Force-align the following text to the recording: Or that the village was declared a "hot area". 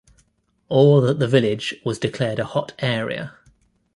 Or 0.67 0.99
that 1.01 1.19
the 1.19 1.27
village 1.27 1.75
was 1.85 1.99
declared 1.99 2.39
a 2.39 2.43
"hot 2.43 2.73
area". 2.79 3.33